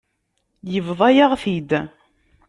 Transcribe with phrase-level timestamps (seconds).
[0.73, 1.71] Yebḍa-yaɣ-t-id.